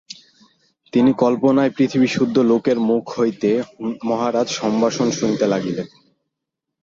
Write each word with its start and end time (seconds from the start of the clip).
তিনি 0.93 1.11
কল্পনায় 1.13 1.71
পৃথিবীসুদ্ধ 1.77 2.35
লোকের 2.41 2.77
মুখ 2.79 3.03
হইতে 3.19 3.49
মহারাজ 4.03 4.47
সম্ভাষণ 4.51 5.07
শুনিতে 5.11 5.45
লাগিলেন। 5.47 5.87